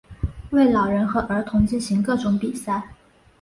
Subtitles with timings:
[0.49, 2.89] 为老人和儿童进行各种比赛。